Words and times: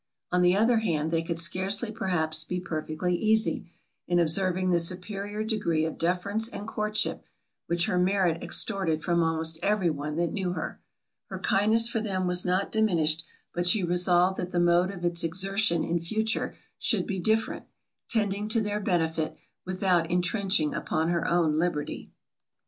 On 0.31 0.41
the 0.41 0.57
other 0.57 0.77
hand, 0.79 1.11
they 1.11 1.21
could 1.21 1.37
scarcely 1.37 1.91
perhaps 1.91 2.43
be 2.43 2.59
perfectly 2.59 3.15
easy, 3.15 3.69
in 4.07 4.17
observing 4.17 4.71
the 4.71 4.79
superior 4.79 5.43
degree 5.43 5.85
of 5.85 5.99
deference 5.99 6.47
and 6.47 6.67
courtship, 6.67 7.23
which 7.67 7.85
her 7.85 7.99
merit 7.99 8.41
extorted 8.41 9.03
from 9.03 9.21
almost 9.21 9.59
every 9.61 9.91
one 9.91 10.15
that 10.15 10.33
knew 10.33 10.53
her. 10.53 10.79
Her 11.27 11.37
kindness 11.37 11.87
for 11.87 11.99
them 11.99 12.25
was 12.25 12.43
not 12.43 12.71
diminished, 12.71 13.23
but 13.53 13.67
she 13.67 13.83
resolved 13.83 14.37
that 14.37 14.49
the 14.49 14.59
mode 14.59 14.89
of 14.89 15.05
its 15.05 15.23
exertion 15.23 15.83
in 15.83 15.99
future 15.99 16.57
should 16.79 17.05
be 17.05 17.19
different, 17.19 17.67
tending 18.09 18.47
to 18.49 18.59
their 18.59 18.79
benefit, 18.79 19.37
without 19.67 20.09
intrenching 20.09 20.73
upon 20.73 21.09
her 21.09 21.27
own 21.27 21.59
liberty. 21.59 22.11